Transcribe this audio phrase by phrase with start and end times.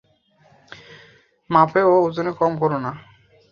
[1.49, 2.91] মাপে ও ওজনে কম করো না।